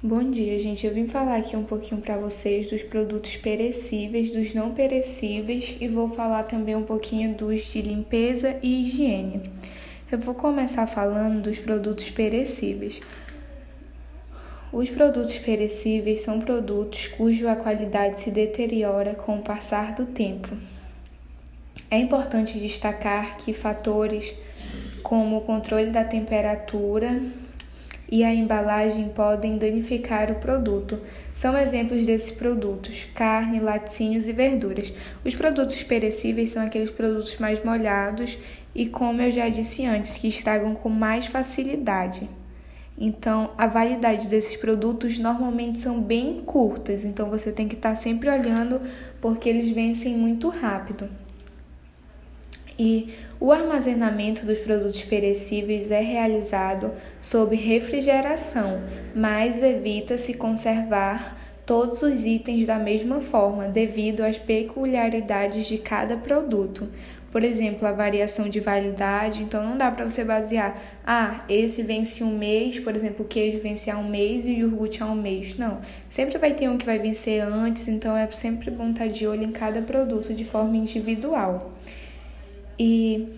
[0.00, 0.86] Bom dia, gente.
[0.86, 5.88] Eu vim falar aqui um pouquinho para vocês dos produtos perecíveis, dos não perecíveis e
[5.88, 9.50] vou falar também um pouquinho dos de limpeza e higiene.
[10.08, 13.00] Eu vou começar falando dos produtos perecíveis.
[14.72, 20.56] Os produtos perecíveis são produtos cuja qualidade se deteriora com o passar do tempo.
[21.90, 24.32] É importante destacar que fatores
[25.02, 27.20] como o controle da temperatura
[28.10, 30.98] e a embalagem podem danificar o produto.
[31.34, 34.92] São exemplos desses produtos: carne, laticínios e verduras.
[35.24, 38.38] Os produtos perecíveis são aqueles produtos mais molhados
[38.74, 42.28] e, como eu já disse antes, que estragam com mais facilidade.
[43.00, 48.28] Então, a validade desses produtos normalmente são bem curtas, então você tem que estar sempre
[48.28, 48.80] olhando
[49.20, 51.08] porque eles vencem muito rápido.
[52.78, 58.80] E o armazenamento dos produtos perecíveis é realizado sob refrigeração,
[59.16, 61.36] mas evita-se conservar
[61.66, 66.88] todos os itens da mesma forma devido às peculiaridades de cada produto.
[67.32, 72.24] Por exemplo, a variação de validade, então não dá para você basear, ah, esse vence
[72.24, 75.14] um mês, por exemplo, o queijo vence há um mês e o iogurte há um
[75.14, 75.56] mês.
[75.56, 79.26] Não, sempre vai ter um que vai vencer antes, então é sempre bom estar de
[79.26, 81.70] olho em cada produto de forma individual.
[82.78, 83.28] E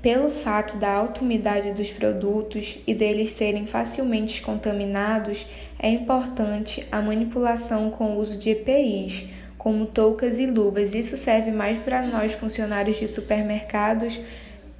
[0.00, 5.46] pelo fato da alta umidade dos produtos e deles serem facilmente contaminados,
[5.78, 9.24] é importante a manipulação com o uso de EPIs
[9.62, 10.92] como toucas e luvas.
[10.92, 14.18] Isso serve mais para nós, funcionários de supermercados,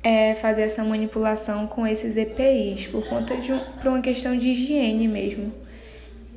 [0.02, 4.48] é, fazer essa manipulação com esses EPIs, por conta de um, por uma questão de
[4.48, 5.52] higiene mesmo.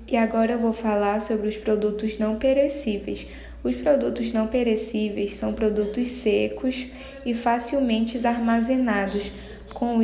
[0.07, 3.25] E agora eu vou falar sobre os produtos não perecíveis.
[3.65, 6.85] Os produtos não perecíveis são produtos secos
[7.25, 9.31] e facilmente armazenados,
[9.73, 10.03] com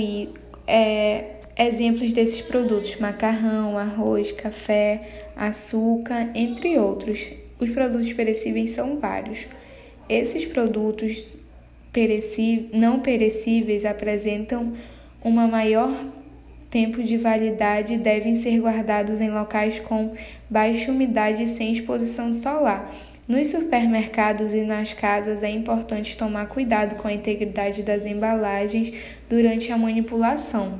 [0.65, 7.33] é, exemplos desses produtos: macarrão, arroz, café, açúcar, entre outros.
[7.59, 9.45] Os produtos perecíveis são vários.
[10.09, 11.23] Esses produtos
[12.73, 14.73] não perecíveis apresentam
[15.23, 15.93] uma maior
[16.71, 20.13] tempo de validade e devem ser guardados em locais com
[20.49, 22.89] baixa umidade e sem exposição solar.
[23.31, 28.91] Nos supermercados e nas casas é importante tomar cuidado com a integridade das embalagens
[29.29, 30.77] durante a manipulação.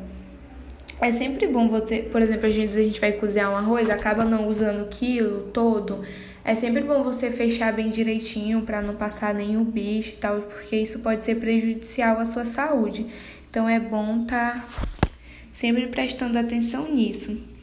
[1.00, 4.25] É sempre bom você, por exemplo, às vezes a gente vai cozinhar um arroz, acaba
[4.25, 6.01] não usando o quilo todo.
[6.44, 10.75] É sempre bom você fechar bem direitinho para não passar nenhum bicho e tal, porque
[10.75, 13.06] isso pode ser prejudicial à sua saúde.
[13.50, 14.88] Então é bom estar tá
[15.53, 17.60] sempre prestando atenção nisso.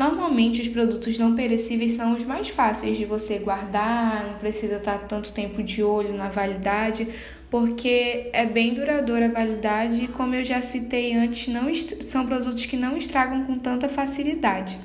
[0.00, 4.96] Normalmente os produtos não perecíveis são os mais fáceis de você guardar, não precisa estar
[5.00, 7.06] tanto tempo de olho na validade,
[7.50, 12.64] porque é bem duradoura a validade e como eu já citei antes, não são produtos
[12.64, 14.78] que não estragam com tanta facilidade.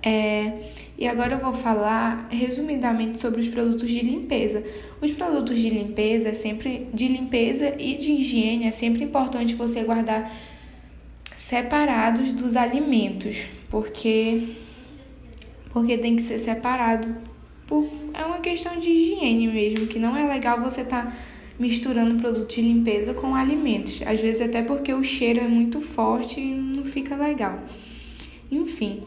[0.00, 0.52] É,
[0.96, 4.62] e agora eu vou falar resumidamente sobre os produtos de limpeza.
[5.02, 9.82] Os produtos de limpeza é sempre de limpeza e de higiene é sempre importante você
[9.82, 10.32] guardar
[11.34, 14.40] separados dos alimentos, porque
[15.72, 17.08] porque tem que ser separado.
[17.66, 21.16] Por, é uma questão de higiene mesmo, que não é legal você estar tá
[21.58, 24.00] misturando produto de limpeza com alimentos.
[24.06, 27.58] Às vezes até porque o cheiro é muito forte e não fica legal.
[28.48, 29.02] Enfim,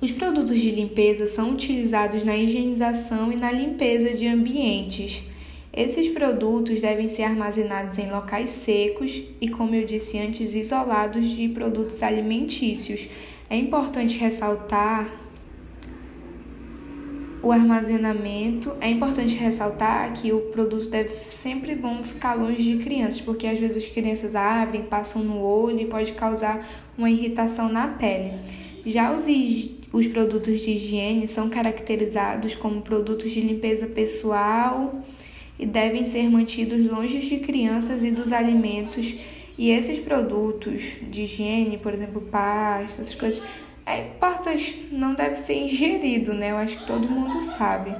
[0.00, 5.22] os produtos de limpeza são utilizados na higienização e na limpeza de ambientes.
[5.72, 11.48] Esses produtos devem ser armazenados em locais secos e, como eu disse antes, isolados de
[11.50, 13.08] produtos alimentícios.
[13.50, 15.10] É importante ressaltar
[17.42, 18.72] o armazenamento.
[18.80, 23.58] É importante ressaltar que o produto deve sempre bom ficar longe de crianças, porque às
[23.58, 26.64] vezes as crianças abrem, passam no olho e pode causar
[26.96, 28.34] uma irritação na pele.
[28.86, 29.26] Já os
[29.92, 35.02] os produtos de higiene são caracterizados como produtos de limpeza pessoal
[35.58, 39.16] e devem ser mantidos longe de crianças e dos alimentos.
[39.60, 43.42] E esses produtos de higiene, por exemplo, pasta, essas coisas,
[43.84, 46.50] é importante, não deve ser ingerido, né?
[46.50, 47.94] Eu acho que todo mundo sabe.